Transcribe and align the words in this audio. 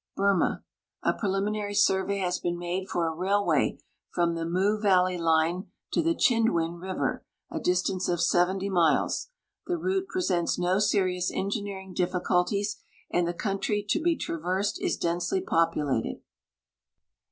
Burma. 0.15 0.63
A 1.03 1.13
preliminary 1.13 1.75
survey 1.75 2.17
has 2.17 2.39
been 2.39 2.57
made 2.57 2.89
for 2.89 3.05
a 3.05 3.13
railway 3.13 3.77
from 4.09 4.33
the 4.33 4.45
5Iu 4.45 4.81
valley 4.81 5.17
line 5.19 5.67
to 5.91 6.01
the 6.01 6.15
Chindwin 6.15 6.79
river, 6.81 7.23
a 7.51 7.59
distance 7.59 8.09
of 8.09 8.19
70 8.19 8.67
miles. 8.67 9.29
The 9.67 9.77
route 9.77 10.07
presents 10.07 10.57
no 10.57 10.79
serious 10.79 11.31
engineering 11.31 11.93
difficulties 11.93 12.81
and 13.11 13.27
the 13.27 13.33
country 13.35 13.85
to 13.89 14.01
be 14.01 14.15
traversed 14.15 14.81
is 14.81 14.97
densely 14.97 15.39
poi)ulated. 15.39 16.21